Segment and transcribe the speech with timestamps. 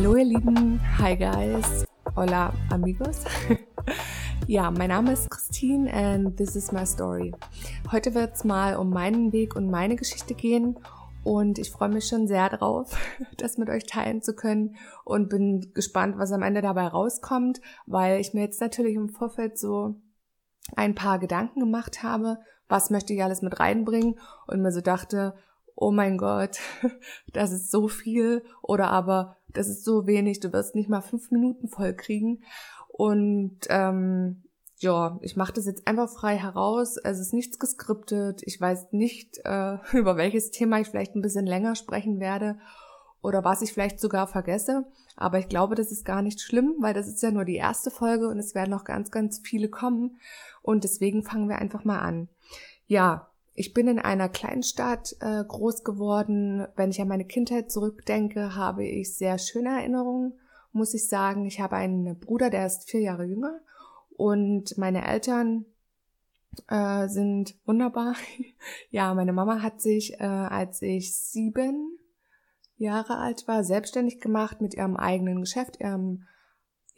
[0.00, 1.84] Hallo ihr Lieben, hi guys,
[2.14, 3.24] hola amigos.
[4.46, 7.34] Ja, mein Name ist Christine and this is my story.
[7.90, 10.78] Heute wird es mal um meinen Weg und meine Geschichte gehen
[11.24, 12.96] und ich freue mich schon sehr drauf,
[13.38, 18.20] das mit euch teilen zu können und bin gespannt, was am Ende dabei rauskommt, weil
[18.20, 19.96] ich mir jetzt natürlich im Vorfeld so
[20.76, 22.38] ein paar Gedanken gemacht habe,
[22.68, 25.34] was möchte ich alles mit reinbringen und mir so dachte,
[25.74, 26.60] oh mein Gott,
[27.32, 31.30] das ist so viel oder aber das ist so wenig, du wirst nicht mal fünf
[31.30, 32.42] Minuten voll kriegen.
[32.88, 34.42] Und ähm,
[34.78, 36.96] ja, ich mache das jetzt einfach frei heraus.
[36.96, 38.42] Es ist nichts geskriptet.
[38.44, 42.58] Ich weiß nicht, äh, über welches Thema ich vielleicht ein bisschen länger sprechen werde
[43.20, 44.86] oder was ich vielleicht sogar vergesse.
[45.16, 47.90] Aber ich glaube, das ist gar nicht schlimm, weil das ist ja nur die erste
[47.90, 50.18] Folge und es werden noch ganz, ganz viele kommen.
[50.62, 52.28] Und deswegen fangen wir einfach mal an.
[52.86, 53.27] Ja,
[53.58, 56.66] ich bin in einer kleinen Stadt äh, groß geworden.
[56.76, 60.34] Wenn ich an meine Kindheit zurückdenke, habe ich sehr schöne Erinnerungen
[60.72, 63.60] muss ich sagen, ich habe einen Bruder, der ist vier Jahre jünger
[64.16, 65.64] und meine Eltern
[66.68, 68.14] äh, sind wunderbar.
[68.90, 71.98] ja, meine Mama hat sich, äh, als ich sieben
[72.76, 76.24] Jahre alt war, selbstständig gemacht mit ihrem eigenen Geschäft, ihrem,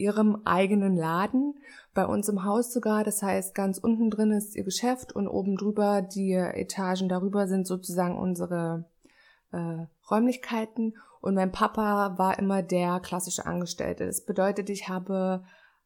[0.01, 1.55] ihrem eigenen Laden.
[1.95, 3.05] Bei uns im Haus sogar.
[3.05, 7.67] Das heißt, ganz unten drin ist ihr Geschäft und oben drüber, die Etagen darüber sind
[7.67, 8.87] sozusagen unsere
[9.53, 14.07] äh, Räumlichkeiten und mein Papa war immer der klassische Angestellte.
[14.07, 15.45] Das bedeutet, ich habe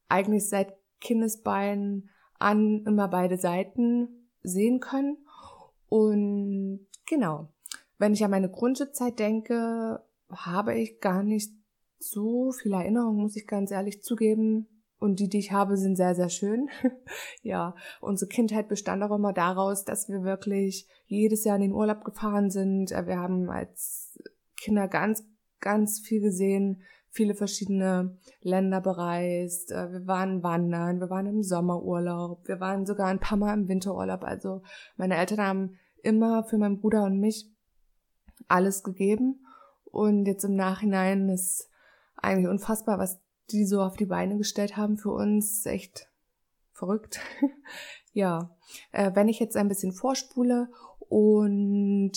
[0.09, 5.19] eigentlich seit Kindesbeinen an immer beide Seiten sehen können.
[5.89, 7.49] Und genau,
[7.99, 11.53] wenn ich an meine Grundschulzeit denke, habe ich gar nicht
[12.11, 14.69] so viele Erinnerungen, muss ich ganz ehrlich zugeben.
[14.99, 16.71] Und die, die ich habe, sind sehr, sehr schön.
[17.43, 22.05] ja, unsere Kindheit bestand auch immer daraus, dass wir wirklich jedes Jahr in den Urlaub
[22.05, 22.91] gefahren sind.
[22.91, 24.19] Wir haben als
[24.57, 25.23] Kinder ganz,
[25.61, 29.73] ganz viel gesehen, viele verschiedene Länder bereist.
[29.73, 33.69] Äh, wir waren wandern, wir waren im Sommerurlaub, wir waren sogar ein paar Mal im
[33.69, 34.25] Winterurlaub.
[34.25, 34.63] Also
[34.97, 37.51] meine Eltern haben immer für meinen Bruder und mich
[38.49, 39.45] alles gegeben.
[39.85, 41.69] Und jetzt im Nachhinein ist
[42.25, 43.21] eigentlich unfassbar, was
[43.51, 45.67] die so auf die Beine gestellt haben für uns.
[45.67, 46.09] Echt
[46.73, 47.21] verrückt.
[48.13, 48.51] ja,
[48.93, 50.69] äh, wenn ich jetzt ein bisschen vorspule
[51.09, 52.13] und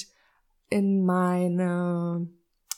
[0.70, 2.30] in meine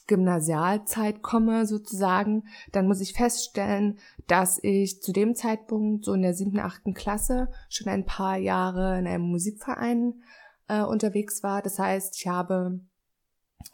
[0.07, 6.34] Gymnasialzeit komme sozusagen, dann muss ich feststellen, dass ich zu dem Zeitpunkt so in der
[6.34, 10.22] siebten, achten Klasse schon ein paar Jahre in einem Musikverein
[10.68, 11.62] äh, unterwegs war.
[11.62, 12.79] Das heißt, ich habe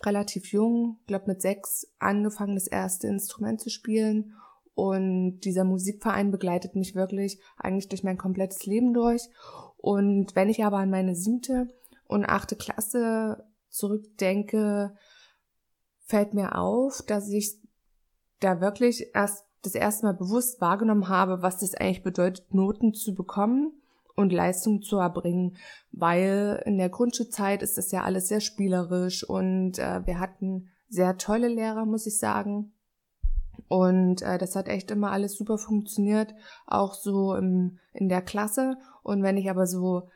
[0.03, 4.33] relativ jung, glaube mit sechs, angefangen, das erste Instrument zu spielen.
[4.73, 9.29] Und dieser Musikverein begleitet mich wirklich eigentlich durch mein komplettes Leben durch.
[9.77, 11.69] Und wenn ich aber an meine siebte
[12.07, 14.95] und achte Klasse zurückdenke,
[15.99, 17.57] fällt mir auf, dass ich
[18.39, 23.15] da wirklich erst das erste Mal bewusst wahrgenommen habe, was das eigentlich bedeutet, Noten zu
[23.15, 23.81] bekommen
[24.15, 25.57] und Leistung zu erbringen,
[25.91, 31.17] weil in der Grundschulzeit ist das ja alles sehr spielerisch und äh, wir hatten sehr
[31.17, 32.71] tolle Lehrer, muss ich sagen.
[33.67, 36.33] Und äh, das hat echt immer alles super funktioniert,
[36.67, 38.77] auch so im, in der Klasse.
[39.03, 40.09] Und wenn ich aber so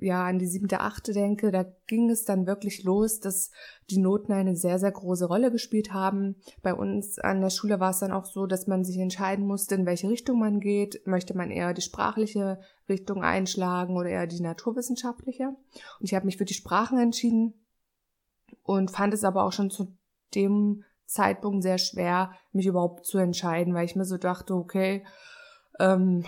[0.00, 3.50] ja an die siebte, achte denke, da ging es dann wirklich los, dass
[3.90, 6.36] die Noten eine sehr, sehr große Rolle gespielt haben.
[6.62, 9.74] Bei uns an der Schule war es dann auch so, dass man sich entscheiden musste,
[9.74, 11.06] in welche Richtung man geht.
[11.06, 15.48] Möchte man eher die sprachliche Richtung einschlagen oder eher die naturwissenschaftliche?
[15.48, 15.56] Und
[16.00, 17.54] ich habe mich für die Sprachen entschieden
[18.62, 19.96] und fand es aber auch schon zu
[20.34, 25.04] dem Zeitpunkt sehr schwer, mich überhaupt zu entscheiden, weil ich mir so dachte, okay,
[25.80, 26.24] ähm,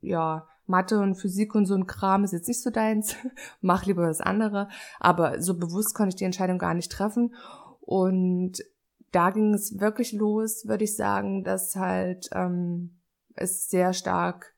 [0.00, 3.16] ja, Mathe und Physik und so ein Kram ist jetzt nicht so deins,
[3.60, 4.68] mach lieber das andere.
[5.00, 7.34] Aber so bewusst konnte ich die Entscheidung gar nicht treffen.
[7.80, 8.62] Und
[9.12, 12.98] da ging es wirklich los, würde ich sagen, dass halt ähm,
[13.34, 14.54] es sehr stark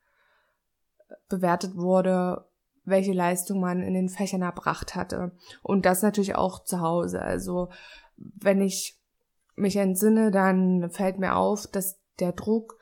[1.29, 2.47] bewertet wurde,
[2.85, 5.33] welche Leistung man in den Fächern erbracht hatte.
[5.63, 7.21] Und das natürlich auch zu Hause.
[7.21, 7.69] Also
[8.17, 8.99] wenn ich
[9.57, 12.78] mich entsinne, dann fällt mir auf, dass der Druck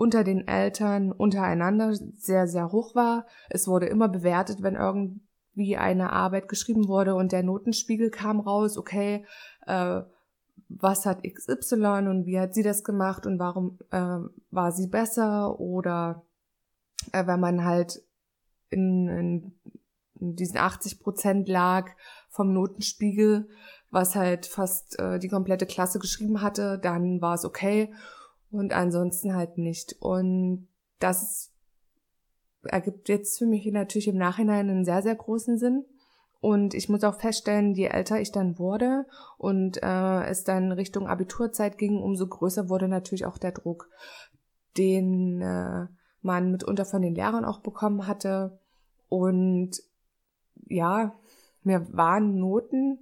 [0.00, 3.26] unter den Eltern untereinander sehr, sehr hoch war.
[3.50, 5.20] Es wurde immer bewertet, wenn irgendwie
[5.52, 9.26] wie eine Arbeit geschrieben wurde und der Notenspiegel kam raus, okay,
[9.66, 10.00] äh,
[10.70, 14.16] was hat XY und wie hat sie das gemacht und warum äh,
[14.50, 16.24] war sie besser oder
[17.12, 18.02] äh, wenn man halt
[18.70, 19.52] in, in,
[20.18, 21.90] in diesen 80 Prozent lag
[22.30, 23.50] vom Notenspiegel,
[23.90, 27.92] was halt fast äh, die komplette Klasse geschrieben hatte, dann war es okay
[28.50, 29.96] und ansonsten halt nicht.
[30.00, 30.68] Und
[30.98, 31.52] das
[32.62, 35.84] ergibt jetzt für mich natürlich im Nachhinein einen sehr, sehr großen Sinn.
[36.40, 39.06] Und ich muss auch feststellen, je älter ich dann wurde
[39.36, 43.90] und äh, es dann Richtung Abiturzeit ging, umso größer wurde natürlich auch der Druck,
[44.78, 45.86] den äh,
[46.22, 48.58] man mitunter von den Lehrern auch bekommen hatte.
[49.10, 49.82] Und
[50.66, 51.14] ja,
[51.62, 53.00] mir waren Noten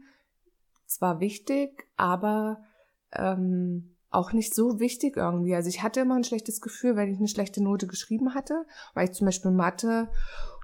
[0.87, 2.65] zwar wichtig, aber
[3.12, 5.55] ähm, auch nicht so wichtig irgendwie.
[5.55, 8.64] Also ich hatte immer ein schlechtes Gefühl, wenn ich eine schlechte Note geschrieben hatte,
[8.94, 10.08] weil ich zum Beispiel Mathe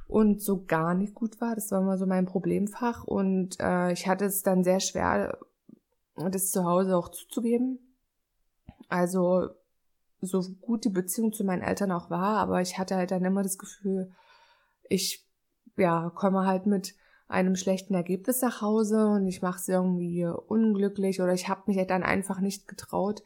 [0.08, 1.54] und so gar nicht gut war.
[1.54, 5.38] Das war immer so mein Problemfach und äh, ich hatte es dann sehr schwer,
[6.16, 7.78] das zu Hause auch zuzugeben.
[8.88, 9.50] Also
[10.20, 13.42] so gut die Beziehung zu meinen Eltern auch war, aber ich hatte halt dann immer
[13.42, 14.12] das Gefühl,
[14.88, 15.26] ich
[15.76, 16.94] ja komme halt mit
[17.34, 21.76] einem schlechten Ergebnis nach Hause und ich mache es irgendwie unglücklich oder ich habe mich
[21.76, 23.22] halt dann einfach nicht getraut,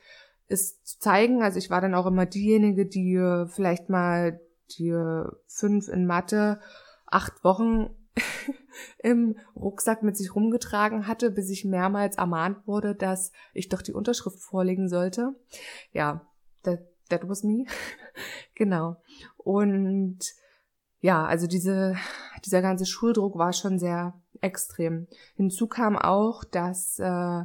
[0.49, 1.43] es zu zeigen.
[1.43, 3.19] Also ich war dann auch immer diejenige, die
[3.49, 4.41] vielleicht mal
[4.79, 4.95] die
[5.47, 6.61] fünf in Mathe
[7.07, 7.91] acht Wochen
[8.99, 13.93] im Rucksack mit sich rumgetragen hatte, bis ich mehrmals ermahnt wurde, dass ich doch die
[13.93, 15.35] Unterschrift vorlegen sollte.
[15.93, 16.27] Ja,
[16.63, 17.67] that, that was me.
[18.55, 18.97] genau.
[19.37, 20.19] Und
[21.01, 21.97] ja, also diese,
[22.45, 25.07] dieser ganze Schuldruck war schon sehr extrem.
[25.37, 27.45] Hinzu kam auch, dass äh,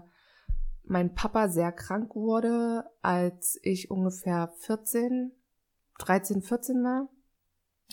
[0.86, 5.32] mein Papa sehr krank wurde, als ich ungefähr 14,
[6.00, 7.10] 13, 14 war,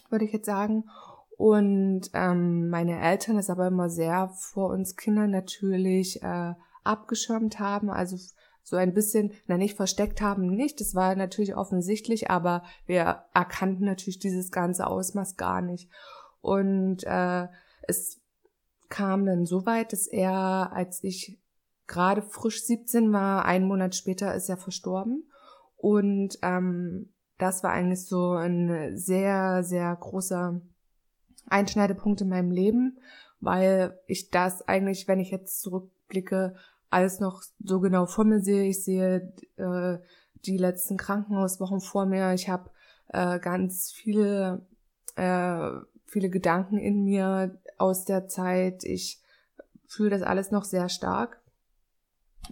[0.09, 0.85] würde ich jetzt sagen.
[1.37, 6.55] Und ähm, meine Eltern es aber immer sehr vor uns Kindern natürlich äh,
[6.85, 7.91] abgeschirmt haben.
[7.91, 8.17] Also
[8.63, 10.81] so ein bisschen, na nicht versteckt haben, nicht.
[10.81, 15.91] Das war natürlich offensichtlich, aber wir erkannten natürlich dieses ganze Ausmaß gar nicht.
[16.41, 17.49] Und äh,
[17.83, 18.21] es
[18.89, 21.39] kam dann so weit, dass er, als ich
[21.87, 25.29] gerade frisch 17 war, einen Monat später ist er verstorben.
[25.77, 30.61] Und ähm, das war eigentlich so ein sehr, sehr großer
[31.47, 32.99] Einschneidepunkt in meinem Leben,
[33.41, 36.55] weil ich das eigentlich, wenn ich jetzt zurückblicke,
[36.91, 38.65] alles noch so genau vor mir sehe.
[38.65, 39.99] Ich sehe äh,
[40.45, 42.33] die letzten Krankenhauswochen vor mir.
[42.35, 42.71] Ich habe
[43.09, 44.67] äh, ganz viele,
[45.17, 45.71] äh,
[46.07, 48.85] viele Gedanken in mir aus der Zeit.
[48.85, 49.23] Ich
[49.87, 51.41] fühle das alles noch sehr stark.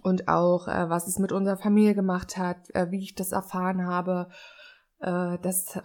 [0.01, 3.85] Und auch, äh, was es mit unserer Familie gemacht hat, äh, wie ich das erfahren
[3.85, 4.29] habe,
[4.99, 5.79] äh, das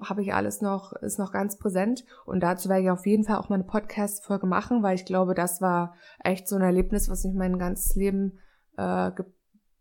[0.00, 2.04] habe ich alles noch, ist noch ganz präsent.
[2.26, 5.34] Und dazu werde ich auf jeden Fall auch mal eine Podcast-Folge machen, weil ich glaube,
[5.34, 8.38] das war echt so ein Erlebnis, was mich mein ganzes Leben
[8.76, 9.10] äh,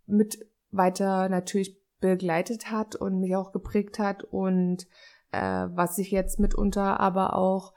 [0.06, 0.38] mit
[0.72, 4.86] weiter natürlich begleitet hat und mich auch geprägt hat und
[5.32, 7.74] äh, was ich jetzt mitunter aber auch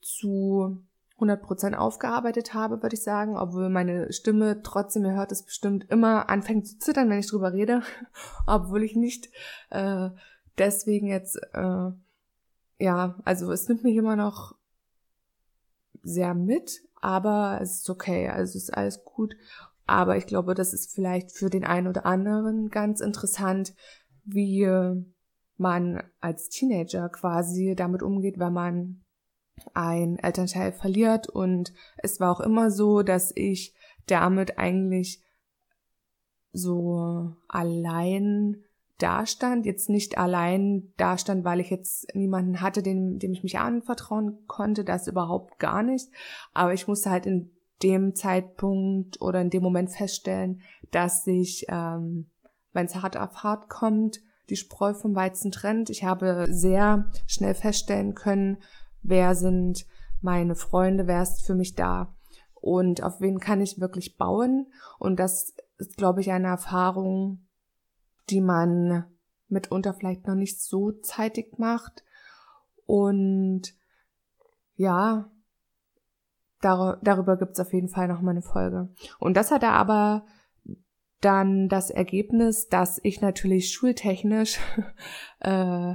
[0.00, 0.82] zu
[1.20, 6.30] 100% aufgearbeitet habe, würde ich sagen, obwohl meine Stimme trotzdem, ihr hört es bestimmt, immer
[6.30, 7.82] anfängt zu zittern, wenn ich drüber rede,
[8.46, 9.28] obwohl ich nicht
[9.70, 10.10] äh,
[10.58, 11.90] deswegen jetzt, äh,
[12.78, 14.56] ja, also es nimmt mich immer noch
[16.02, 19.34] sehr mit, aber es ist okay, also es ist alles gut.
[19.86, 23.74] Aber ich glaube, das ist vielleicht für den einen oder anderen ganz interessant,
[24.24, 24.66] wie
[25.56, 29.04] man als Teenager quasi damit umgeht, wenn man
[29.74, 31.28] ein Elternteil verliert.
[31.28, 33.74] Und es war auch immer so, dass ich
[34.06, 35.22] damit eigentlich
[36.52, 38.64] so allein
[39.02, 44.38] dastand, jetzt nicht allein dastand, weil ich jetzt niemanden hatte, dem, dem ich mich anvertrauen
[44.46, 46.08] konnte, das überhaupt gar nicht.
[46.52, 47.50] Aber ich musste halt in
[47.82, 52.30] dem Zeitpunkt oder in dem Moment feststellen, dass sich, ähm,
[52.72, 55.90] wenn es hart auf hart kommt, die Spreu vom Weizen trennt.
[55.90, 58.58] Ich habe sehr schnell feststellen können,
[59.02, 59.86] wer sind
[60.20, 62.14] meine Freunde, wer ist für mich da
[62.60, 64.66] und auf wen kann ich wirklich bauen.
[64.98, 67.46] Und das ist, glaube ich, eine Erfahrung,
[68.30, 69.04] die man
[69.48, 72.04] mitunter vielleicht noch nicht so zeitig macht.
[72.86, 73.74] Und
[74.76, 75.30] ja,
[76.60, 78.88] dar darüber gibt's auf jeden Fall noch mal eine Folge.
[79.18, 80.24] Und das hat er aber
[81.20, 84.58] dann das Ergebnis, dass ich natürlich schultechnisch
[85.40, 85.94] äh,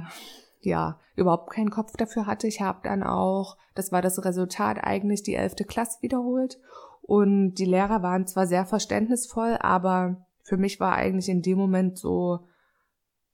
[0.60, 2.46] ja überhaupt keinen Kopf dafür hatte.
[2.46, 6.58] Ich habe dann auch, das war das Resultat eigentlich, die elfte Klasse wiederholt.
[7.02, 11.98] Und die Lehrer waren zwar sehr verständnisvoll, aber für mich war eigentlich in dem Moment
[11.98, 12.46] so,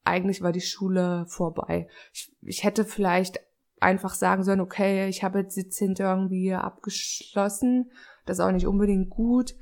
[0.03, 1.87] eigentlich war die Schule vorbei.
[2.15, 3.39] Ich, ich hätte vielleicht
[3.81, 7.91] einfach sagen sollen, okay, ich habe jetzt die Zehnte irgendwie abgeschlossen,
[8.25, 9.55] das ist auch nicht unbedingt gut.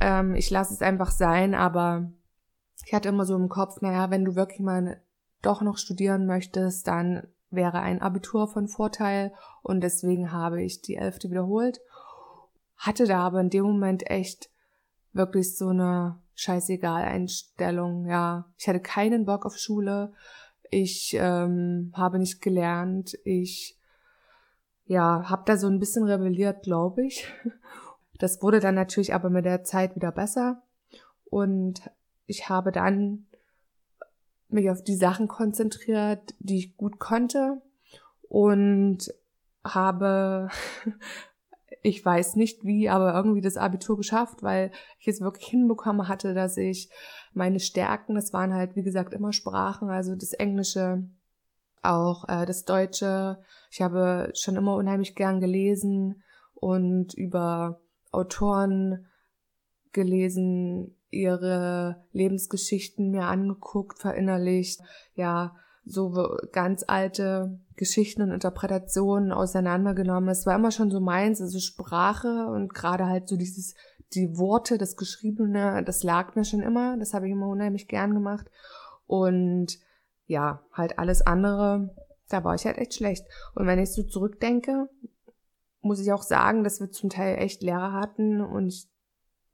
[0.00, 2.10] Ähm, ich lasse es einfach sein, aber
[2.86, 5.02] ich hatte immer so im Kopf, naja, wenn du wirklich mal
[5.42, 10.96] doch noch studieren möchtest, dann wäre ein Abitur von Vorteil und deswegen habe ich die
[10.96, 11.82] Elfte wiederholt.
[12.78, 14.48] Hatte da aber in dem Moment echt
[15.12, 18.46] wirklich so eine scheißegal Einstellung, ja.
[18.58, 20.12] Ich hatte keinen Bock auf Schule.
[20.70, 23.16] Ich ähm, habe nicht gelernt.
[23.24, 23.78] Ich
[24.86, 27.26] ja, habe da so ein bisschen rebelliert, glaube ich.
[28.18, 30.62] Das wurde dann natürlich aber mit der Zeit wieder besser
[31.24, 31.82] und
[32.26, 33.26] ich habe dann
[34.48, 37.60] mich auf die Sachen konzentriert, die ich gut konnte
[38.28, 39.12] und
[39.64, 40.48] habe
[41.84, 46.32] ich weiß nicht wie, aber irgendwie das Abitur geschafft, weil ich es wirklich hinbekommen hatte,
[46.32, 46.88] dass ich
[47.34, 51.06] meine Stärken, das waren halt, wie gesagt, immer Sprachen, also das Englische,
[51.82, 53.38] auch äh, das Deutsche.
[53.70, 56.22] Ich habe schon immer unheimlich gern gelesen
[56.54, 59.06] und über Autoren
[59.92, 64.80] gelesen, ihre Lebensgeschichten mir angeguckt, verinnerlicht,
[65.16, 70.30] ja, so ganz alte Geschichten und Interpretationen auseinandergenommen.
[70.30, 73.74] Es war immer schon so meins, also Sprache und gerade halt so dieses,
[74.14, 76.96] die Worte, das Geschriebene, das lag mir schon immer.
[76.96, 78.46] Das habe ich immer unheimlich gern gemacht.
[79.06, 79.78] Und
[80.26, 81.94] ja, halt alles andere,
[82.28, 83.26] da war ich halt echt schlecht.
[83.54, 84.88] Und wenn ich so zurückdenke,
[85.82, 88.88] muss ich auch sagen, dass wir zum Teil echt Lehrer hatten und ich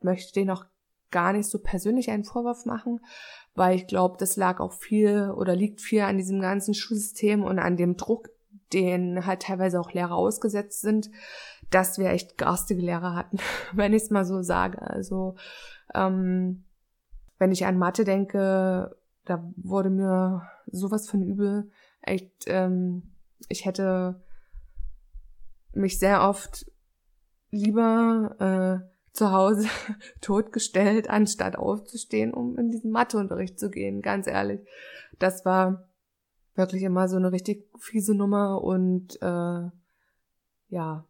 [0.00, 0.64] möchte denen auch
[1.10, 3.00] gar nicht so persönlich einen Vorwurf machen,
[3.54, 7.58] weil ich glaube, das lag auch viel oder liegt viel an diesem ganzen Schulsystem und
[7.58, 8.30] an dem Druck,
[8.72, 11.10] den halt teilweise auch Lehrer ausgesetzt sind,
[11.70, 13.38] dass wir echt garstige Lehrer hatten,
[13.72, 14.80] wenn ich es mal so sage.
[14.82, 15.36] Also
[15.94, 16.64] ähm,
[17.38, 21.70] wenn ich an Mathe denke, da wurde mir sowas von übel.
[22.02, 23.14] Echt, ähm,
[23.48, 24.22] ich hätte
[25.72, 26.66] mich sehr oft
[27.50, 29.68] lieber äh, zu Hause
[30.20, 34.60] totgestellt, anstatt aufzustehen, um in diesen Matheunterricht zu gehen, ganz ehrlich.
[35.18, 35.88] Das war
[36.54, 39.70] wirklich immer so eine richtig fiese Nummer und äh,
[40.68, 41.04] ja,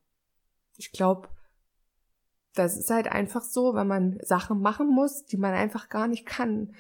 [0.76, 1.28] ich glaube,
[2.54, 6.26] das ist halt einfach so, wenn man Sachen machen muss, die man einfach gar nicht
[6.26, 6.74] kann.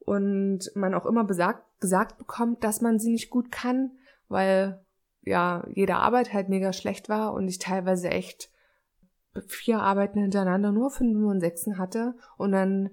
[0.00, 3.92] Und man auch immer besagt, gesagt bekommt, dass man sie nicht gut kann,
[4.28, 4.84] weil
[5.22, 8.50] ja, jede Arbeit halt mega schlecht war und ich teilweise echt
[9.46, 12.90] vier Arbeiten hintereinander nur Fünfen und Sechsen hatte und dann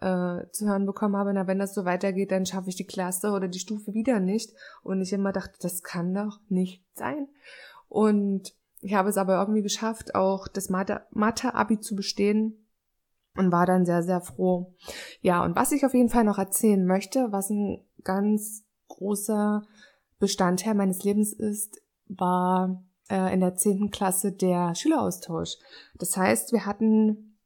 [0.00, 3.30] äh, zu hören bekommen habe, na, wenn das so weitergeht, dann schaffe ich die Klasse
[3.30, 4.52] oder die Stufe wieder nicht.
[4.82, 7.28] Und ich immer dachte, das kann doch nicht sein.
[7.88, 12.66] Und ich habe es aber irgendwie geschafft, auch das Mathe-Abi zu bestehen
[13.36, 14.74] und war dann sehr, sehr froh.
[15.20, 19.62] Ja, und was ich auf jeden Fall noch erzählen möchte, was ein ganz großer
[20.18, 22.82] Bestandteil meines Lebens ist, war
[23.12, 25.56] äh, in der zehnten Klasse der Schüleraustausch.
[25.98, 27.36] Das heißt, wir hatten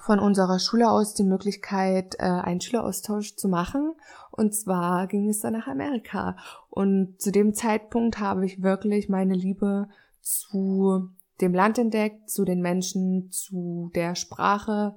[0.00, 3.94] von unserer Schule aus die Möglichkeit, äh, einen Schüleraustausch zu machen.
[4.30, 6.36] Und zwar ging es dann nach Amerika.
[6.70, 9.88] Und zu dem Zeitpunkt habe ich wirklich meine Liebe
[10.20, 11.08] zu
[11.40, 14.96] dem Land entdeckt, zu den Menschen, zu der Sprache,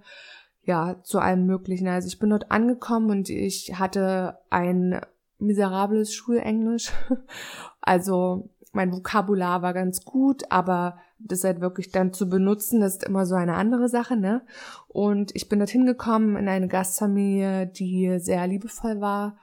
[0.64, 1.88] ja, zu allem Möglichen.
[1.88, 5.02] Also ich bin dort angekommen und ich hatte ein
[5.42, 6.92] miserables Schulenglisch.
[7.84, 13.04] Also mein Vokabular war ganz gut, aber das halt wirklich dann zu benutzen, das ist
[13.04, 14.44] immer so eine andere Sache, ne?
[14.88, 19.38] Und ich bin dorthin gekommen in eine Gastfamilie, die sehr liebevoll war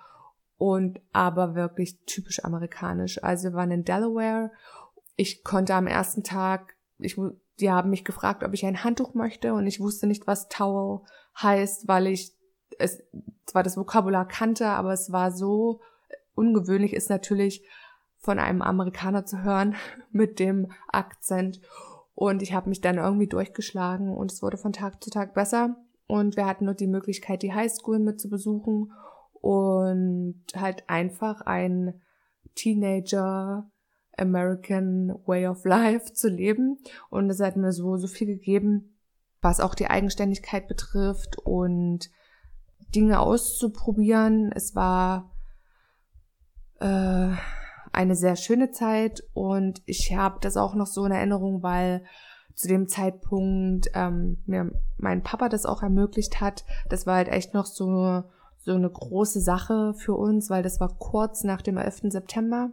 [0.56, 3.22] und aber wirklich typisch amerikanisch.
[3.22, 4.50] Also wir waren in Delaware.
[5.16, 7.20] Ich konnte am ersten Tag, ich,
[7.60, 11.00] die haben mich gefragt, ob ich ein Handtuch möchte und ich wusste nicht, was Towel
[11.40, 12.37] heißt, weil ich
[12.78, 13.02] es
[13.46, 15.80] zwar das Vokabular kannte, aber es war so
[16.34, 17.66] ungewöhnlich ist natürlich
[18.18, 19.74] von einem Amerikaner zu hören
[20.10, 21.60] mit dem Akzent.
[22.14, 25.76] Und ich habe mich dann irgendwie durchgeschlagen und es wurde von Tag zu Tag besser.
[26.06, 28.92] Und wir hatten nur die Möglichkeit, die Highschool mit zu besuchen
[29.34, 32.00] und halt einfach ein
[32.54, 33.70] Teenager
[34.16, 36.78] American Way of Life zu leben.
[37.10, 38.98] Und es hat mir so, so viel gegeben,
[39.40, 42.10] was auch die Eigenständigkeit betrifft und
[42.94, 44.50] Dinge auszuprobieren.
[44.52, 45.30] Es war
[46.80, 47.30] äh,
[47.92, 52.04] eine sehr schöne Zeit und ich habe das auch noch so in Erinnerung, weil
[52.54, 56.64] zu dem Zeitpunkt ähm, mir mein Papa das auch ermöglicht hat.
[56.88, 58.24] Das war halt echt noch so
[58.68, 62.10] so eine große Sache für uns, weil das war kurz nach dem 11.
[62.10, 62.70] September.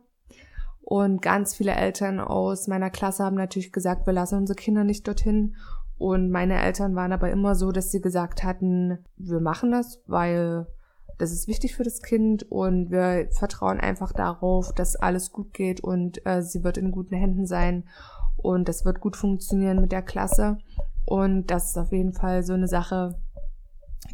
[0.81, 5.07] Und ganz viele Eltern aus meiner Klasse haben natürlich gesagt, wir lassen unsere Kinder nicht
[5.07, 5.55] dorthin.
[5.97, 10.67] Und meine Eltern waren aber immer so, dass sie gesagt hatten, wir machen das, weil
[11.17, 15.81] das ist wichtig für das Kind und wir vertrauen einfach darauf, dass alles gut geht
[15.81, 17.85] und äh, sie wird in guten Händen sein
[18.35, 20.57] und das wird gut funktionieren mit der Klasse.
[21.05, 23.17] Und das ist auf jeden Fall so eine Sache,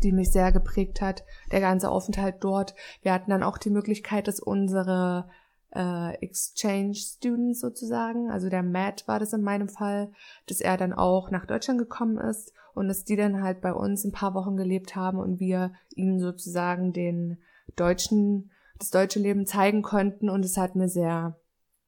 [0.03, 2.75] die mich sehr geprägt hat, der ganze Aufenthalt dort.
[3.01, 5.27] Wir hatten dann auch die Möglichkeit, dass unsere
[5.73, 10.11] äh, Exchange Students sozusagen, also der Matt war das in meinem Fall,
[10.47, 14.03] dass er dann auch nach Deutschland gekommen ist und dass die dann halt bei uns
[14.03, 17.37] ein paar Wochen gelebt haben und wir ihnen sozusagen den
[17.75, 20.29] deutschen, das deutsche Leben zeigen konnten.
[20.29, 21.39] Und es hat mir sehr,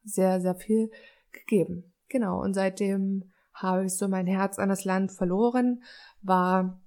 [0.04, 0.92] sehr, sehr viel
[1.32, 1.94] gegeben.
[2.10, 5.84] Genau, und seitdem habe ich so mein Herz an das Land verloren,
[6.22, 6.82] war,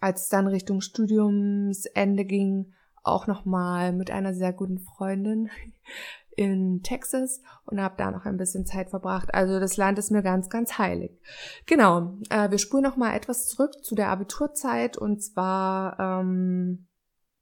[0.00, 5.50] als es dann Richtung Studiumsende ging, auch nochmal mit einer sehr guten Freundin
[6.36, 9.34] in Texas und habe da noch ein bisschen Zeit verbracht.
[9.34, 11.20] Also das Land ist mir ganz, ganz heilig.
[11.66, 16.86] Genau, äh, wir spulen nochmal etwas zurück zu der Abiturzeit und zwar ähm,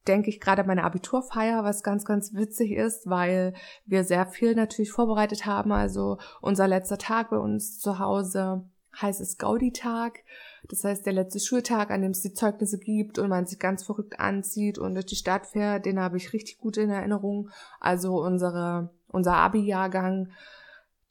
[0.08, 4.90] denke ich gerade meine Abiturfeier, was ganz, ganz witzig ist, weil wir sehr viel natürlich
[4.90, 5.70] vorbereitet haben.
[5.70, 8.68] Also unser letzter Tag bei uns zu Hause
[9.00, 10.20] heißt es Gaudi-Tag.
[10.68, 13.84] Das heißt, der letzte Schultag, an dem es die Zeugnisse gibt und man sich ganz
[13.84, 17.50] verrückt anzieht und durch die Stadt fährt, den habe ich richtig gut in Erinnerung.
[17.80, 20.30] Also unsere, unser Abi-Jahrgang,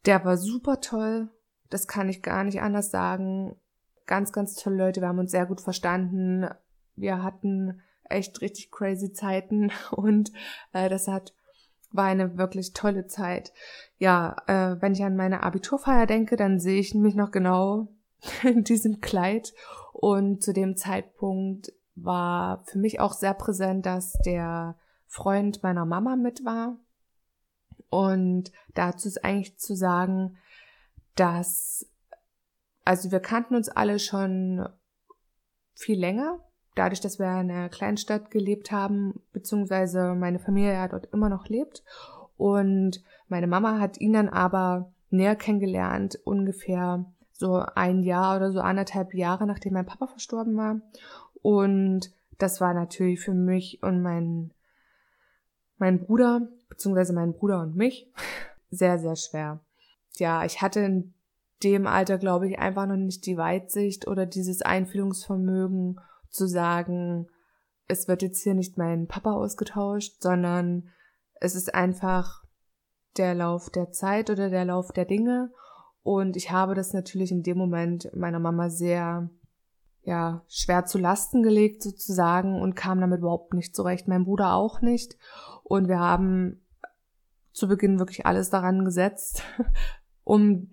[0.06, 1.28] der war super toll.
[1.70, 3.56] Das kann ich gar nicht anders sagen.
[4.06, 5.00] Ganz, ganz tolle Leute.
[5.00, 6.48] Wir haben uns sehr gut verstanden.
[6.96, 10.32] Wir hatten echt richtig crazy Zeiten und
[10.72, 11.32] äh, das hat
[11.90, 13.52] war eine wirklich tolle Zeit.
[13.98, 17.88] Ja, äh, wenn ich an meine Abiturfeier denke, dann sehe ich mich noch genau
[18.42, 19.52] in diesem Kleid
[19.92, 26.16] und zu dem Zeitpunkt war für mich auch sehr präsent, dass der Freund meiner Mama
[26.16, 26.76] mit war.
[27.90, 30.36] Und dazu ist eigentlich zu sagen,
[31.14, 31.86] dass,
[32.84, 34.68] also wir kannten uns alle schon
[35.74, 36.38] viel länger,
[36.74, 41.48] dadurch, dass wir in einer Kleinstadt gelebt haben, beziehungsweise meine Familie ja dort immer noch
[41.48, 41.82] lebt.
[42.36, 47.04] Und meine Mama hat ihn dann aber näher kennengelernt, ungefähr
[47.38, 50.80] so ein Jahr oder so anderthalb Jahre, nachdem mein Papa verstorben war.
[51.40, 54.52] Und das war natürlich für mich und mein,
[55.78, 58.12] mein Bruder, beziehungsweise mein Bruder und mich,
[58.70, 59.60] sehr, sehr schwer.
[60.16, 61.14] Ja, ich hatte in
[61.62, 67.28] dem Alter, glaube ich, einfach noch nicht die Weitsicht oder dieses Einfühlungsvermögen zu sagen,
[67.86, 70.90] es wird jetzt hier nicht mein Papa ausgetauscht, sondern
[71.34, 72.44] es ist einfach
[73.16, 75.52] der Lauf der Zeit oder der Lauf der Dinge.
[76.02, 79.28] Und ich habe das natürlich in dem Moment meiner Mama sehr,
[80.02, 84.08] ja, schwer zu Lasten gelegt sozusagen und kam damit überhaupt nicht zurecht.
[84.08, 85.16] Mein Bruder auch nicht.
[85.64, 86.62] Und wir haben
[87.52, 89.42] zu Beginn wirklich alles daran gesetzt,
[90.24, 90.70] um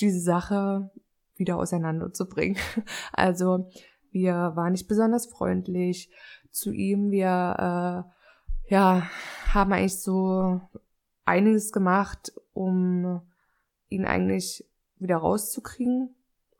[0.00, 0.90] diese Sache
[1.36, 2.58] wieder auseinanderzubringen.
[3.12, 3.68] Also
[4.10, 6.10] wir waren nicht besonders freundlich
[6.50, 7.10] zu ihm.
[7.10, 7.26] Wir
[8.68, 9.08] äh, ja
[9.54, 10.60] haben eigentlich so
[11.24, 13.22] einiges gemacht, um
[13.92, 16.14] ihn eigentlich wieder rauszukriegen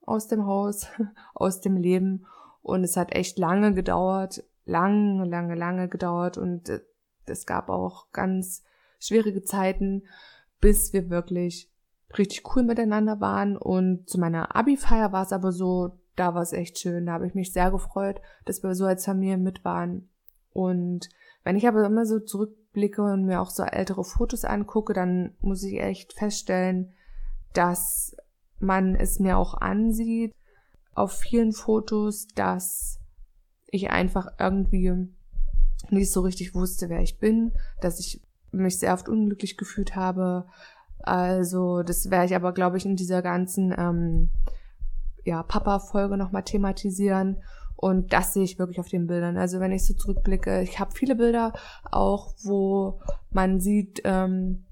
[0.05, 0.87] aus dem Haus,
[1.35, 2.27] aus dem Leben.
[2.63, 6.39] Und es hat echt lange gedauert, lange, lange, lange gedauert.
[6.39, 6.81] Und äh,
[7.27, 8.65] es gab auch ganz
[8.99, 10.05] schwierige Zeiten,
[10.61, 11.71] bis wir wirklich
[12.19, 13.57] richtig cool miteinander waren.
[13.57, 17.07] Und zu meiner Abi-Feier war es aber so, da war es echt schön.
[17.07, 20.09] Da habe ich mich sehr gefreut, dass wir so als Familie mit waren.
[20.53, 21.09] Und
[21.45, 25.63] wenn ich aber immer so zurückblicke und mir auch so ältere Fotos angucke, dann muss
[25.63, 26.93] ich echt feststellen,
[27.53, 28.17] dass
[28.59, 30.35] man es mir auch ansieht
[30.95, 32.99] auf vielen Fotos, dass
[33.67, 34.93] ich einfach irgendwie
[35.91, 38.21] nicht so richtig wusste, wer ich bin, dass ich
[38.53, 40.47] mich sehr oft unglücklich gefühlt habe.
[40.99, 44.31] Also das werde ich aber, glaube ich, in dieser ganzen ähm,
[45.25, 47.43] ja, Papa-Folge nochmal thematisieren.
[47.77, 49.37] Und das sehe ich wirklich auf den Bildern.
[49.37, 51.53] Also wenn ich so zurückblicke, ich habe viele Bilder
[51.91, 54.67] auch, wo man sieht, ähm,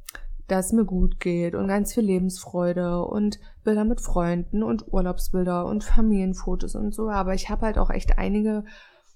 [0.51, 5.85] dass mir gut geht und ganz viel Lebensfreude und Bilder mit Freunden und Urlaubsbilder und
[5.85, 7.09] Familienfotos und so.
[7.09, 8.65] Aber ich habe halt auch echt einige,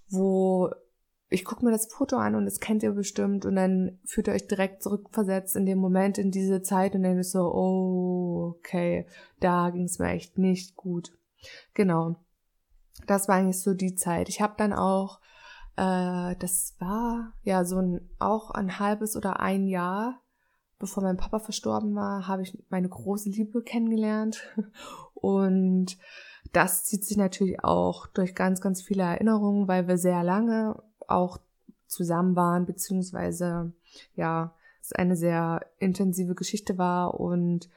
[0.08, 0.70] wo
[1.30, 4.34] ich gucke mir das Foto an und das kennt ihr bestimmt und dann fühlt ihr
[4.34, 9.08] euch direkt zurückversetzt in dem Moment, in diese Zeit und dann ist so, oh, okay,
[9.40, 11.18] da ging es mir echt nicht gut.
[11.72, 12.16] Genau.
[13.06, 14.28] Das war eigentlich so die Zeit.
[14.28, 15.18] Ich habe dann auch,
[15.76, 20.20] äh, das war ja so ein, auch ein halbes oder ein Jahr,
[20.78, 24.42] bevor mein Papa verstorben war, habe ich meine große Liebe kennengelernt.
[25.14, 25.96] Und
[26.52, 31.38] das zieht sich natürlich auch durch ganz, ganz viele Erinnerungen, weil wir sehr lange auch
[31.86, 33.72] zusammen waren, beziehungsweise
[34.14, 37.68] ja, es eine sehr intensive Geschichte war und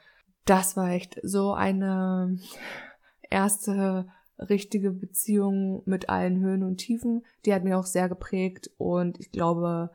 [0.44, 2.38] das war echt so eine
[3.30, 4.08] erste
[4.38, 7.24] richtige Beziehung mit allen Höhen und Tiefen.
[7.44, 9.90] Die hat mir auch sehr geprägt und ich glaube,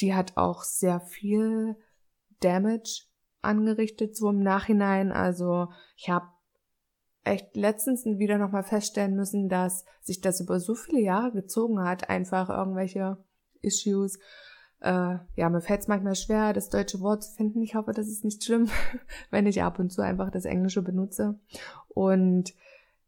[0.00, 1.76] die hat auch sehr viel
[2.40, 3.04] Damage
[3.42, 5.12] angerichtet, so im Nachhinein.
[5.12, 6.26] Also ich habe
[7.24, 12.08] echt letztens wieder nochmal feststellen müssen, dass sich das über so viele Jahre gezogen hat,
[12.08, 13.18] einfach irgendwelche
[13.62, 14.18] Issues.
[14.80, 17.62] Äh, ja, mir fällt es manchmal schwer, das deutsche Wort zu finden.
[17.62, 18.68] Ich hoffe, das ist nicht schlimm,
[19.30, 21.38] wenn ich ab und zu einfach das Englische benutze.
[21.88, 22.54] Und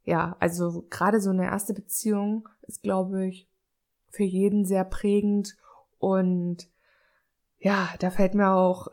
[0.04, 3.48] ja, also gerade so eine erste Beziehung ist, glaube ich,
[4.10, 5.56] für jeden sehr prägend.
[5.98, 6.68] Und
[7.58, 8.88] ja, da fällt mir auch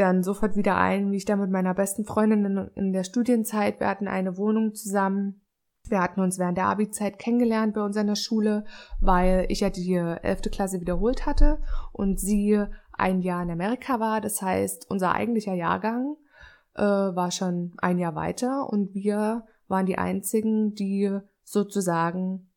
[0.00, 3.80] dann sofort wieder ein, wie ich da mit meiner besten Freundin in, in der Studienzeit,
[3.80, 5.42] wir hatten eine Wohnung zusammen.
[5.88, 8.64] Wir hatten uns während der Abi-Zeit kennengelernt bei uns an der Schule,
[9.00, 14.20] weil ich ja die elfte Klasse wiederholt hatte und sie ein Jahr in Amerika war.
[14.20, 16.16] Das heißt, unser eigentlicher Jahrgang
[16.74, 22.50] äh, war schon ein Jahr weiter und wir waren die einzigen, die sozusagen,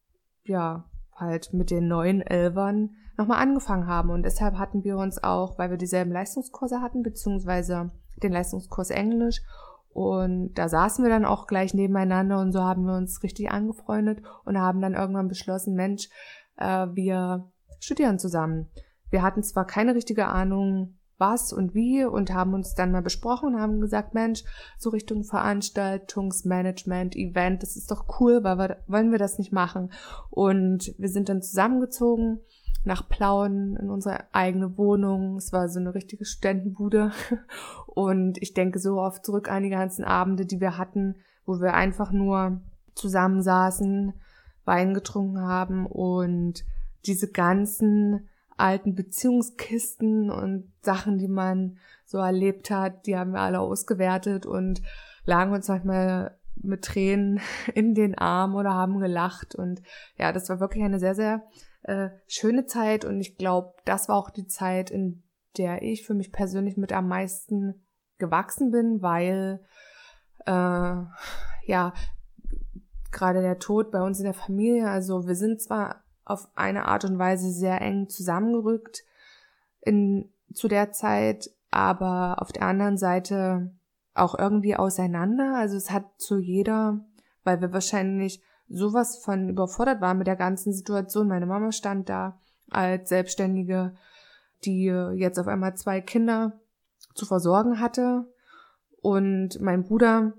[0.43, 4.09] ja, halt mit den neuen Elvern nochmal angefangen haben.
[4.09, 9.41] Und deshalb hatten wir uns auch, weil wir dieselben Leistungskurse hatten, beziehungsweise den Leistungskurs Englisch.
[9.93, 14.21] Und da saßen wir dann auch gleich nebeneinander und so haben wir uns richtig angefreundet
[14.45, 16.07] und haben dann irgendwann beschlossen, Mensch,
[16.55, 18.69] äh, wir studieren zusammen.
[19.09, 23.53] Wir hatten zwar keine richtige Ahnung, was und wie und haben uns dann mal besprochen
[23.53, 24.43] und haben gesagt, Mensch,
[24.77, 29.91] so Richtung Veranstaltungsmanagement, Event, das ist doch cool, weil wir, wollen wir das nicht machen?
[30.29, 32.39] Und wir sind dann zusammengezogen
[32.83, 35.37] nach Plauen in unsere eigene Wohnung.
[35.37, 37.11] Es war so eine richtige Studentenbude.
[37.85, 41.73] Und ich denke so oft zurück an die ganzen Abende, die wir hatten, wo wir
[41.73, 42.61] einfach nur
[42.95, 44.13] zusammensaßen,
[44.65, 46.63] Wein getrunken haben und
[47.05, 53.59] diese ganzen alten Beziehungskisten und Sachen, die man so erlebt hat, die haben wir alle
[53.59, 54.81] ausgewertet und
[55.25, 57.39] lagen uns manchmal mit Tränen
[57.73, 59.55] in den Arm oder haben gelacht.
[59.55, 59.81] Und
[60.17, 61.43] ja, das war wirklich eine sehr, sehr
[61.83, 63.05] äh, schöne Zeit.
[63.05, 65.23] Und ich glaube, das war auch die Zeit, in
[65.57, 67.85] der ich für mich persönlich mit am meisten
[68.17, 69.61] gewachsen bin, weil
[70.45, 70.51] äh,
[71.65, 71.93] ja
[73.11, 77.03] gerade der Tod bei uns in der Familie, also wir sind zwar auf eine Art
[77.03, 79.03] und Weise sehr eng zusammengerückt
[79.81, 83.71] in, zu der Zeit, aber auf der anderen Seite
[84.13, 85.55] auch irgendwie auseinander.
[85.57, 87.03] Also es hat zu jeder,
[87.43, 91.27] weil wir wahrscheinlich sowas von überfordert waren mit der ganzen Situation.
[91.27, 93.95] Meine Mama stand da als Selbstständige,
[94.63, 96.59] die jetzt auf einmal zwei Kinder
[97.15, 98.25] zu versorgen hatte.
[99.01, 100.33] Und mein Bruder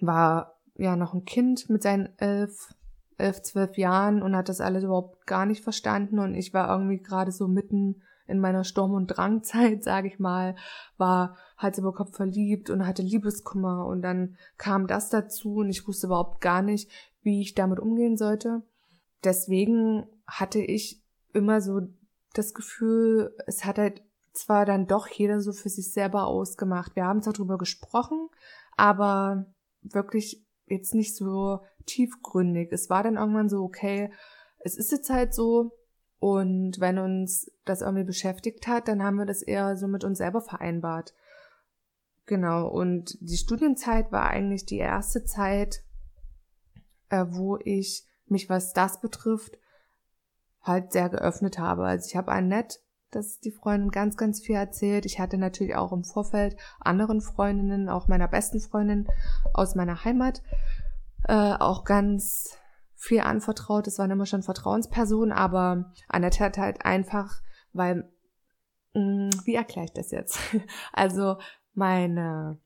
[0.00, 2.74] war ja noch ein Kind mit seinen elf
[3.18, 6.98] elf, zwölf Jahren und hat das alles überhaupt gar nicht verstanden und ich war irgendwie
[6.98, 10.56] gerade so mitten in meiner Sturm- und Drangzeit, sage ich mal,
[10.98, 15.86] war Hals über Kopf verliebt und hatte Liebeskummer und dann kam das dazu und ich
[15.86, 16.90] wusste überhaupt gar nicht,
[17.26, 18.62] wie ich damit umgehen sollte.
[19.24, 21.02] Deswegen hatte ich
[21.34, 21.80] immer so
[22.32, 26.94] das Gefühl, es hat halt zwar dann doch jeder so für sich selber ausgemacht.
[26.94, 28.28] Wir haben zwar drüber gesprochen,
[28.76, 29.46] aber
[29.82, 32.70] wirklich jetzt nicht so tiefgründig.
[32.72, 34.12] Es war dann irgendwann so, okay,
[34.58, 35.72] es ist jetzt halt so.
[36.18, 40.18] Und wenn uns das irgendwie beschäftigt hat, dann haben wir das eher so mit uns
[40.18, 41.12] selber vereinbart.
[42.26, 42.68] Genau.
[42.68, 45.82] Und die Studienzeit war eigentlich die erste Zeit,
[47.10, 49.58] äh, wo ich mich, was das betrifft,
[50.62, 51.84] halt sehr geöffnet habe.
[51.84, 52.78] Also ich habe Annette,
[53.10, 55.06] das ist die Freundin, ganz, ganz viel erzählt.
[55.06, 59.06] Ich hatte natürlich auch im Vorfeld anderen Freundinnen, auch meiner besten Freundin
[59.54, 60.42] aus meiner Heimat,
[61.24, 62.58] äh, auch ganz
[62.94, 63.86] viel anvertraut.
[63.86, 67.40] Das waren immer schon Vertrauenspersonen, aber Annette hat halt einfach,
[67.72, 68.10] weil,
[68.94, 70.38] mh, mm, wie erkläre ich das jetzt?
[70.92, 71.36] also
[71.74, 72.58] meine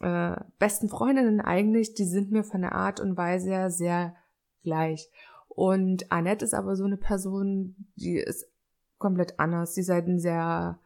[0.00, 4.14] äh, besten Freundinnen eigentlich, die sind mir von der Art und Weise her sehr
[4.62, 5.10] gleich.
[5.48, 8.46] Und Annette ist aber so eine Person, die ist
[8.98, 9.74] komplett anders.
[9.74, 10.78] Sie ist halt ein sehr,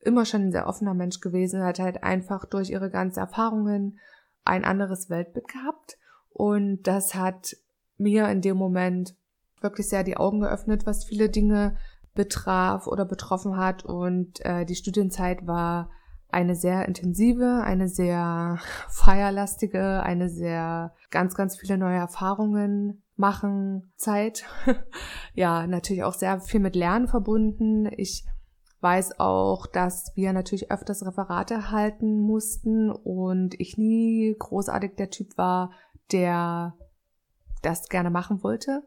[0.00, 3.98] immer schon ein sehr offener Mensch gewesen, hat halt einfach durch ihre ganzen Erfahrungen
[4.44, 5.98] ein anderes Weltbild gehabt
[6.32, 7.56] und das hat
[7.98, 9.14] mir in dem Moment
[9.60, 11.76] wirklich sehr die Augen geöffnet, was viele Dinge
[12.14, 13.84] betraf oder betroffen hat.
[13.84, 15.90] Und äh, die Studienzeit war
[16.32, 24.44] eine sehr intensive, eine sehr feierlastige, eine sehr ganz, ganz viele neue Erfahrungen machen Zeit.
[25.34, 27.88] ja, natürlich auch sehr viel mit Lernen verbunden.
[27.96, 28.24] Ich
[28.80, 35.36] weiß auch, dass wir natürlich öfters Referate halten mussten und ich nie großartig der Typ
[35.38, 35.70] war,
[36.10, 36.74] der
[37.62, 38.82] das gerne machen wollte.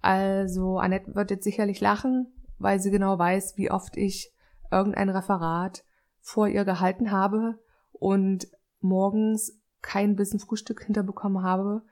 [0.00, 4.32] Also Annette wird jetzt sicherlich lachen, weil sie genau weiß, wie oft ich
[4.72, 5.84] irgendein Referat
[6.22, 7.58] vor ihr gehalten habe
[7.92, 8.48] und
[8.80, 11.82] morgens kein Bissen Frühstück hinterbekommen habe.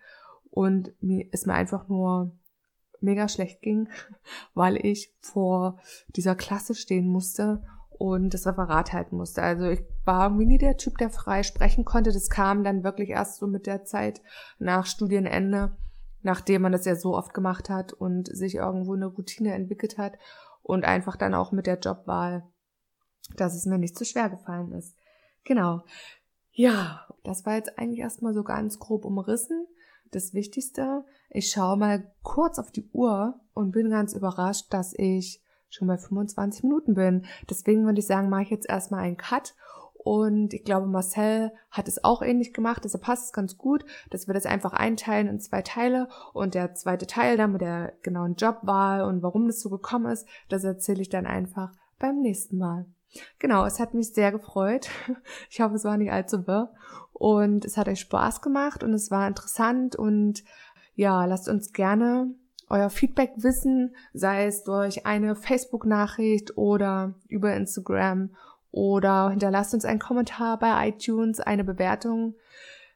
[0.53, 0.93] und
[1.31, 2.33] ist mir einfach nur
[3.01, 3.89] mega schlecht ging,
[4.55, 9.43] weil ich vor dieser Klasse stehen musste und das Referat halten musste.
[9.43, 12.13] Also ich war irgendwie nie der Typ, der frei sprechen konnte.
[12.13, 14.23] Das kam dann wirklich erst so mit der Zeit
[14.59, 15.77] nach Studienende,
[16.23, 20.19] nachdem man das ja so oft gemacht hat und sich irgendwo eine Routine entwickelt hat
[20.63, 22.45] und einfach dann auch mit der Jobwahl,
[23.37, 24.97] dass es mir nicht zu schwer gefallen ist.
[25.45, 25.83] Genau.
[26.53, 29.67] Ja, das war jetzt eigentlich erstmal so ganz grob umrissen.
[30.11, 35.43] Das Wichtigste, ich schaue mal kurz auf die Uhr und bin ganz überrascht, dass ich
[35.69, 37.27] schon bei 25 Minuten bin.
[37.49, 39.55] Deswegen würde ich sagen, mache ich jetzt erstmal einen Cut.
[40.03, 44.27] Und ich glaube, Marcel hat es auch ähnlich gemacht, deshalb passt es ganz gut, dass
[44.27, 48.35] wir das einfach einteilen in zwei Teile und der zweite Teil dann mit der genauen
[48.35, 52.87] Jobwahl und warum das so gekommen ist, das erzähle ich dann einfach beim nächsten Mal.
[53.39, 54.89] Genau, es hat mich sehr gefreut.
[55.51, 56.73] Ich hoffe, es war nicht allzu wirr.
[57.13, 59.97] Und es hat euch Spaß gemacht und es war interessant.
[59.97, 60.43] Und
[60.95, 62.35] ja, lasst uns gerne
[62.69, 68.31] euer Feedback wissen, sei es durch eine Facebook-Nachricht oder über Instagram
[68.71, 72.37] oder hinterlasst uns einen Kommentar bei iTunes, eine Bewertung,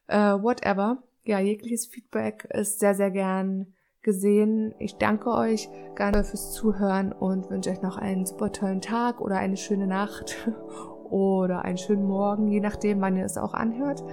[0.06, 1.02] äh, whatever.
[1.24, 3.73] Ja, jegliches Feedback ist sehr, sehr gern
[4.04, 4.74] gesehen.
[4.78, 9.38] Ich danke euch gerne fürs Zuhören und wünsche euch noch einen super tollen Tag oder
[9.38, 10.48] eine schöne Nacht
[11.10, 14.04] oder einen schönen Morgen, je nachdem, wann ihr es auch anhört.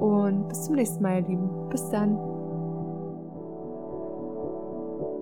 [0.00, 1.68] Und bis zum nächsten Mal, ihr Lieben.
[1.70, 2.18] Bis dann.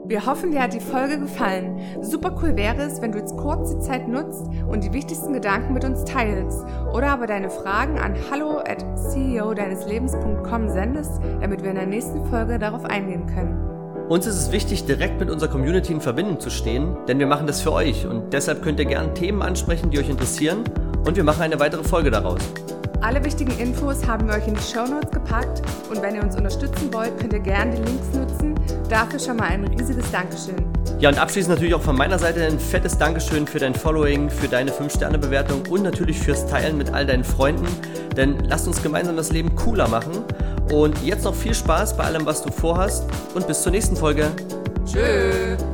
[0.07, 1.81] Wir hoffen, dir hat die Folge gefallen.
[2.03, 5.73] Super cool wäre es, wenn du jetzt kurz die Zeit nutzt und die wichtigsten Gedanken
[5.73, 11.71] mit uns teilst oder aber deine Fragen an hallo at ceo deines sendest, damit wir
[11.71, 13.74] in der nächsten Folge darauf eingehen können.
[14.09, 17.47] Uns ist es wichtig, direkt mit unserer Community in Verbindung zu stehen, denn wir machen
[17.47, 20.63] das für euch und deshalb könnt ihr gerne Themen ansprechen, die euch interessieren
[21.07, 22.41] und wir machen eine weitere Folge daraus.
[23.01, 26.37] Alle wichtigen Infos haben wir euch in die Show Notes gepackt und wenn ihr uns
[26.37, 28.55] unterstützen wollt, könnt ihr gerne die Links nutzen.
[28.91, 30.57] Dafür schon mal ein riesiges Dankeschön.
[31.01, 34.49] Ja, und abschließend natürlich auch von meiner Seite ein fettes Dankeschön für dein Following, für
[34.49, 37.67] deine 5-Sterne-Bewertung und natürlich fürs Teilen mit all deinen Freunden.
[38.17, 40.25] Denn lasst uns gemeinsam das Leben cooler machen.
[40.71, 44.31] Und jetzt noch viel Spaß bei allem, was du vorhast und bis zur nächsten Folge.
[44.87, 45.74] Tschüss.